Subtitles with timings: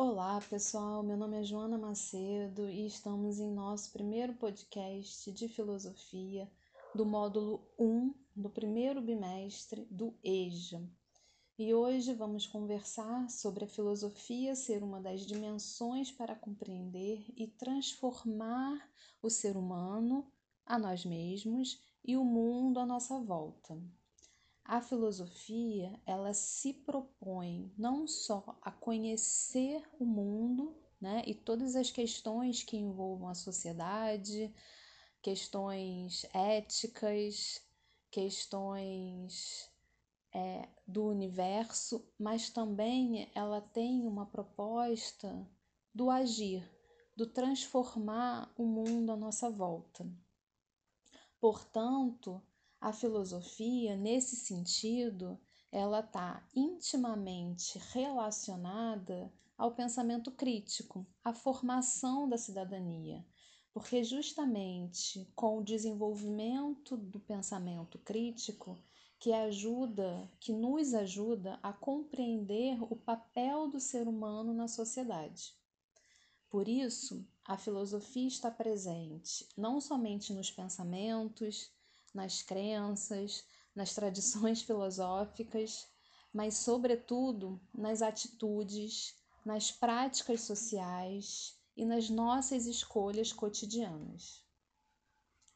[0.00, 1.02] Olá, pessoal.
[1.02, 6.48] Meu nome é Joana Macedo e estamos em nosso primeiro podcast de filosofia
[6.94, 10.88] do módulo 1 do primeiro bimestre do EJA.
[11.58, 18.88] E hoje vamos conversar sobre a filosofia ser uma das dimensões para compreender e transformar
[19.20, 20.30] o ser humano,
[20.64, 23.76] a nós mesmos e o mundo à nossa volta.
[24.68, 31.90] A filosofia, ela se propõe não só a conhecer o mundo, né, e todas as
[31.90, 34.54] questões que envolvam a sociedade,
[35.22, 37.62] questões éticas,
[38.10, 39.72] questões
[40.34, 45.48] é, do universo, mas também ela tem uma proposta
[45.94, 46.62] do agir,
[47.16, 50.06] do transformar o mundo à nossa volta.
[51.40, 52.42] Portanto,
[52.80, 55.38] a filosofia, nesse sentido,
[55.70, 63.26] ela está intimamente relacionada ao pensamento crítico, à formação da cidadania,
[63.72, 68.78] porque justamente com o desenvolvimento do pensamento crítico
[69.18, 75.52] que ajuda, que nos ajuda a compreender o papel do ser humano na sociedade.
[76.48, 81.72] Por isso, a filosofia está presente não somente nos pensamentos,
[82.14, 85.86] nas crenças, nas tradições filosóficas,
[86.32, 94.44] mas, sobretudo, nas atitudes, nas práticas sociais e nas nossas escolhas cotidianas.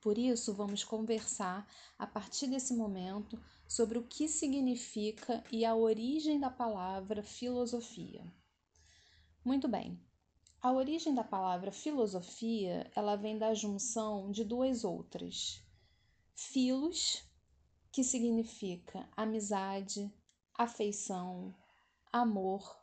[0.00, 6.38] Por isso, vamos conversar a partir desse momento sobre o que significa e a origem
[6.38, 8.24] da palavra filosofia.
[9.44, 10.00] Muito bem.
[10.60, 15.62] A origem da palavra filosofia, ela vem da junção de duas outras,
[16.38, 17.24] Filos,
[17.90, 20.12] que significa amizade,
[20.54, 21.56] afeição,
[22.12, 22.78] amor.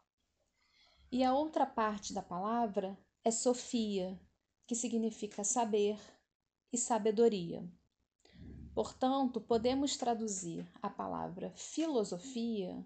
[1.12, 4.20] E a outra parte da palavra é Sofia,
[4.66, 6.00] que significa saber
[6.72, 7.64] e sabedoria.
[8.74, 12.84] Portanto, podemos traduzir a palavra filosofia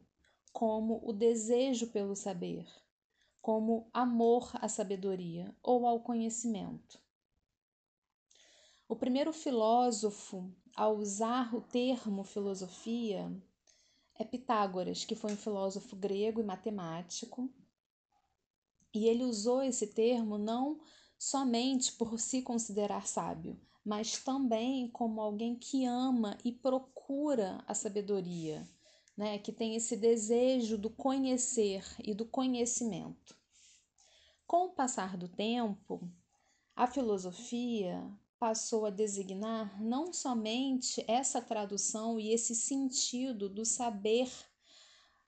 [0.52, 2.68] como o desejo pelo saber,
[3.42, 7.02] como amor à sabedoria ou ao conhecimento.
[8.90, 13.36] O primeiro filósofo a usar o termo filosofia
[14.14, 17.50] é Pitágoras, que foi um filósofo grego e matemático.
[18.94, 20.80] E ele usou esse termo não
[21.18, 28.68] somente por se considerar sábio, mas também como alguém que ama e procura a sabedoria,
[29.18, 29.40] né?
[29.40, 33.36] que tem esse desejo do conhecer e do conhecimento.
[34.46, 36.08] Com o passar do tempo,
[36.76, 38.08] a filosofia
[38.40, 44.32] passou a designar não somente essa tradução e esse sentido do saber,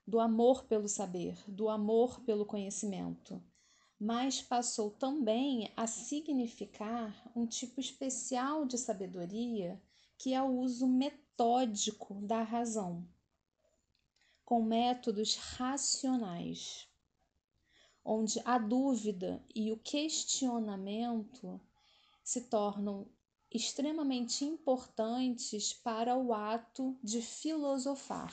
[0.06, 3.42] do amor pelo saber, do amor pelo conhecimento,
[3.98, 9.80] mas passou também a significar um tipo especial de sabedoria
[10.16, 13.08] que é o uso metódico da razão,
[14.44, 16.86] com métodos racionais,
[18.04, 21.60] onde a dúvida e o questionamento
[22.30, 23.08] se tornam
[23.50, 28.32] extremamente importantes para o ato de filosofar,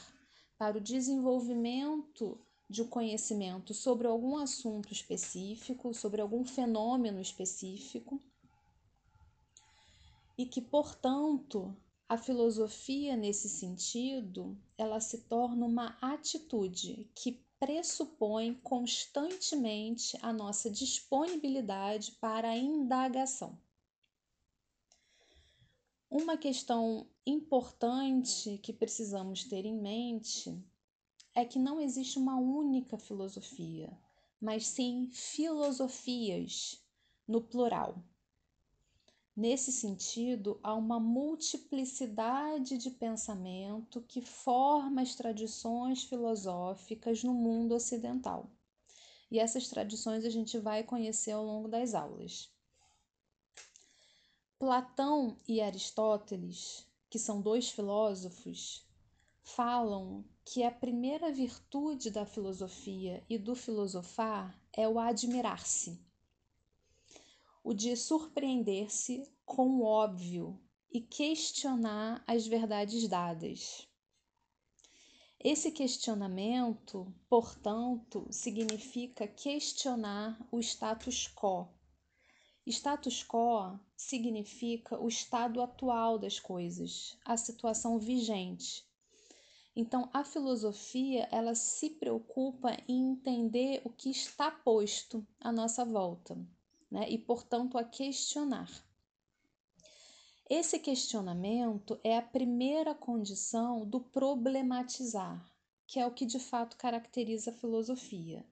[0.55, 8.21] para o desenvolvimento de conhecimento sobre algum assunto específico, sobre algum fenômeno específico,
[10.37, 11.75] e que, portanto,
[12.07, 22.11] a filosofia nesse sentido, ela se torna uma atitude que pressupõe constantemente a nossa disponibilidade
[22.21, 23.57] para a indagação.
[26.09, 30.57] Uma questão importante que precisamos ter em mente
[31.35, 33.91] é que não existe uma única filosofia,
[34.39, 36.81] mas sim filosofias
[37.27, 38.01] no plural.
[39.35, 48.49] Nesse sentido, há uma multiplicidade de pensamento que forma as tradições filosóficas no mundo ocidental.
[49.29, 52.49] E essas tradições a gente vai conhecer ao longo das aulas.
[54.59, 58.83] Platão e Aristóteles, que são dois filósofos,
[59.43, 66.01] falam que a primeira virtude da filosofia e do filosofar é o admirar-se,
[67.63, 70.59] o de surpreender-se com o óbvio
[70.91, 73.87] e questionar as verdades dadas.
[75.39, 81.76] Esse questionamento, portanto, significa questionar o status quo
[82.71, 88.85] Status quo significa o estado atual das coisas, a situação vigente.
[89.75, 96.37] Então, a filosofia, ela se preocupa em entender o que está posto à nossa volta,
[96.91, 97.09] né?
[97.09, 98.69] E, portanto, a questionar.
[100.49, 105.45] Esse questionamento é a primeira condição do problematizar,
[105.85, 108.45] que é o que de fato caracteriza a filosofia.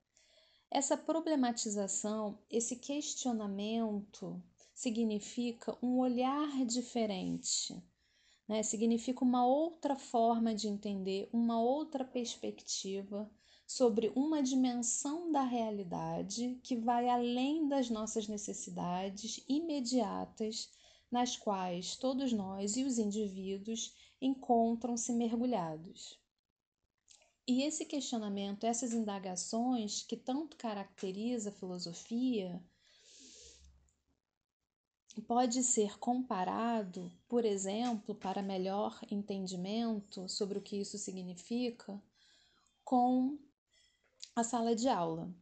[0.70, 4.42] Essa problematização, esse questionamento,
[4.74, 7.82] significa um olhar diferente
[8.48, 8.62] né?
[8.62, 13.30] Significa uma outra forma de entender, uma outra perspectiva
[13.68, 20.70] sobre uma dimensão da realidade que vai além das nossas necessidades imediatas,
[21.12, 26.20] nas quais todos nós e os indivíduos encontram-se mergulhados.
[27.48, 32.60] E esse questionamento, essas indagações que tanto caracteriza a filosofia,
[35.22, 42.02] pode ser comparado, por exemplo, para melhor entendimento sobre o que isso significa,
[42.84, 43.38] com
[44.36, 45.34] a sala de aula.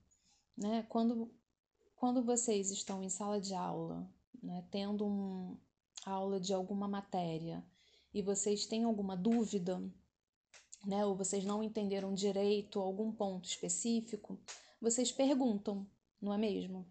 [0.58, 0.84] Né?
[0.90, 1.34] Quando,
[1.96, 4.08] quando vocês estão em sala de aula,
[4.42, 5.58] né, tendo uma
[6.06, 7.66] aula de alguma matéria,
[8.14, 9.82] e vocês têm alguma dúvida,
[10.86, 14.40] né, ou vocês não entenderam direito algum ponto específico,
[14.82, 15.88] vocês perguntam,
[16.22, 16.86] não é mesmo?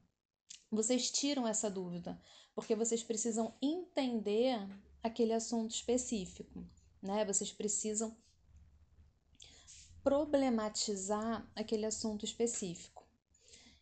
[0.71, 2.21] Vocês tiram essa dúvida
[2.55, 4.59] porque vocês precisam entender
[5.03, 6.65] aquele assunto específico,
[7.03, 7.25] né?
[7.25, 8.17] Vocês precisam
[10.03, 13.07] problematizar aquele assunto específico.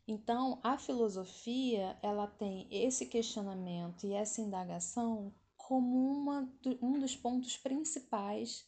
[0.07, 6.53] Então, a filosofia, ela tem esse questionamento e essa indagação como uma,
[6.83, 8.67] um dos pontos principais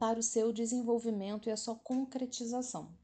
[0.00, 2.98] para o seu desenvolvimento e a sua concretização.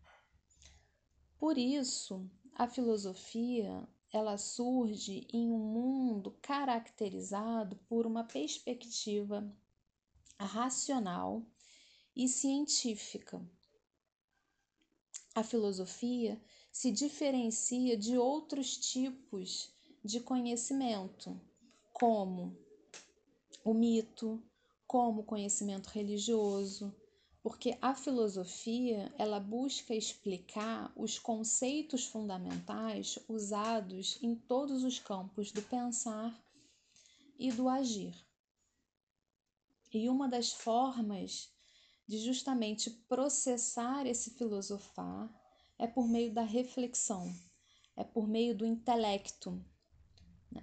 [1.39, 9.47] Por isso, a filosofia ela surge em um mundo caracterizado por uma perspectiva
[10.41, 11.45] racional
[12.17, 13.47] e científica.
[15.35, 19.71] A filosofia se diferencia de outros tipos
[20.03, 21.39] de conhecimento,
[21.93, 22.57] como
[23.63, 24.43] o mito,
[24.87, 26.95] como conhecimento religioso,
[27.43, 35.63] porque a filosofia ela busca explicar os conceitos fundamentais usados em todos os campos do
[35.63, 36.37] pensar
[37.39, 38.15] e do agir.
[39.93, 41.49] E uma das formas
[42.07, 45.33] de justamente processar esse filosofar
[45.79, 47.33] é por meio da reflexão,
[47.97, 49.65] é por meio do intelecto,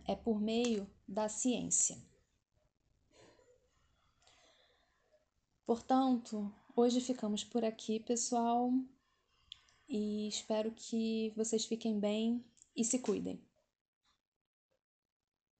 [0.06, 1.98] é por meio da ciência.
[5.65, 8.74] Portanto, Hoje ficamos por aqui, pessoal,
[9.88, 12.44] e espero que vocês fiquem bem
[12.75, 13.39] e se cuidem.